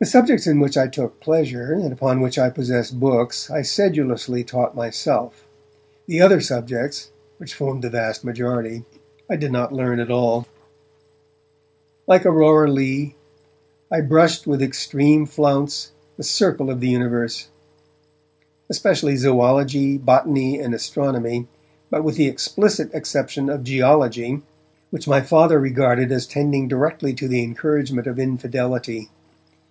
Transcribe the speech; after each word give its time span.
The 0.00 0.06
subjects 0.06 0.48
in 0.48 0.58
which 0.58 0.76
I 0.76 0.88
took 0.88 1.20
pleasure, 1.20 1.74
and 1.74 1.92
upon 1.92 2.20
which 2.20 2.36
I 2.36 2.50
possessed 2.50 2.98
books, 2.98 3.48
I 3.52 3.62
sedulously 3.62 4.42
taught 4.42 4.74
myself; 4.74 5.46
the 6.08 6.20
other 6.20 6.40
subjects, 6.40 7.12
which 7.38 7.54
formed 7.54 7.82
the 7.84 7.90
vast 7.90 8.24
majority, 8.24 8.84
I 9.30 9.36
did 9.36 9.52
not 9.52 9.72
learn 9.72 10.00
at 10.00 10.10
all. 10.10 10.48
Like 12.08 12.26
Aurora 12.26 12.68
Leigh, 12.68 13.14
I 13.92 14.00
brushed 14.00 14.44
with 14.44 14.60
extreme 14.60 15.24
flounce 15.24 15.92
The 16.16 16.24
circle 16.24 16.68
of 16.68 16.80
the 16.80 16.88
universe, 16.88 17.46
especially 18.68 19.14
zoology, 19.14 19.98
botany 19.98 20.58
and 20.58 20.74
astronomy, 20.74 21.46
but 21.90 22.02
with 22.02 22.16
the 22.16 22.26
explicit 22.26 22.92
exception 22.92 23.48
of 23.48 23.62
geology, 23.62 24.42
which 24.90 25.06
my 25.06 25.20
Father 25.20 25.60
regarded 25.60 26.10
as 26.10 26.26
tending 26.26 26.66
directly 26.66 27.14
to 27.14 27.28
the 27.28 27.44
encouragement 27.44 28.08
of 28.08 28.18
infidelity. 28.18 29.08